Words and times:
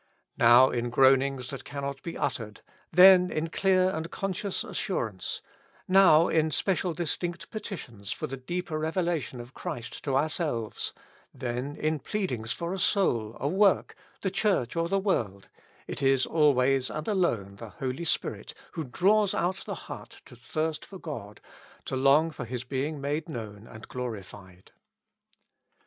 Now 0.39 0.71
in 0.71 0.89
groanings 0.89 1.51
that 1.51 1.63
cannot 1.63 2.01
be 2.01 2.17
uttered, 2.17 2.61
then 2.91 3.29
in 3.29 3.49
clear 3.51 3.91
and 3.91 4.09
conscious 4.09 4.63
assurance; 4.63 5.43
now 5.87 6.27
in 6.27 6.49
special 6.49 6.95
distinct 6.95 7.51
petitions 7.51 8.11
for 8.11 8.25
the 8.25 8.35
deeper 8.35 8.79
re\^elation 8.79 9.39
of 9.39 9.53
Christ 9.53 10.03
to 10.05 10.15
ourselves, 10.15 10.91
then 11.35 11.75
in 11.75 11.99
pleadings 11.99 12.51
for 12.51 12.73
a 12.73 12.79
soul, 12.79 13.37
a 13.39 13.47
work, 13.47 13.93
the 14.21 14.31
Church 14.31 14.75
or 14.75 14.89
the 14.89 14.97
world, 14.97 15.49
it 15.85 16.01
is 16.01 16.25
always 16.25 16.89
and 16.89 17.07
alone 17.07 17.57
the 17.57 17.69
Holy 17.69 18.05
Spirit 18.05 18.55
who 18.71 18.83
draws 18.83 19.35
out 19.35 19.57
the 19.65 19.75
heart 19.85 20.23
to 20.25 20.35
thirst 20.35 20.83
for 20.83 20.97
God, 20.97 21.39
to 21.85 21.95
long 21.95 22.31
for 22.31 22.45
His 22.45 22.63
being 22.63 22.99
made 22.99 23.29
known 23.29 23.67
and 23.67 23.87
glorified. 23.87 24.71